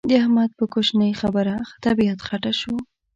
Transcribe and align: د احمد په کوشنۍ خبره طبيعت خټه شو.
د 0.09 0.11
احمد 0.21 0.51
په 0.59 0.65
کوشنۍ 0.73 1.11
خبره 1.21 1.55
طبيعت 1.85 2.19
خټه 2.27 2.51
شو. 2.59 2.75